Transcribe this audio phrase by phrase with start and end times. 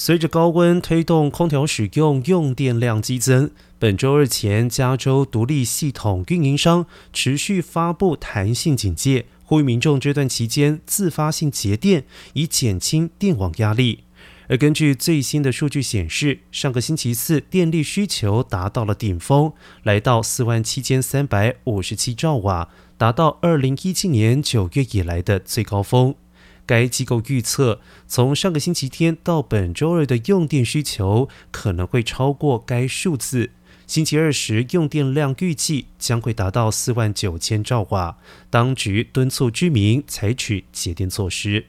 [0.00, 3.50] 随着高温推动空调使用，用电量激增。
[3.80, 12.04] 本周日前，加州独立系统运营商持续发布弹性警戒，呼吁民众这段期间自发性节电，
[12.34, 14.04] 以减轻电网压力。
[14.46, 19.52] 而根据最新的数据显示，上个星期四电力需求达到了顶峰，
[19.82, 26.14] 来到四万七千三百五十七兆瓦，达到二零一七年九月以来的最高峰。
[26.68, 33.52] 该机构预测，从上个星期天到本周二的用电需求可能会超过该数字。
[33.86, 38.18] 星期二时用电量预计将会达到四万九千兆瓦。
[38.50, 41.64] 当局敦促居民采取节电措施。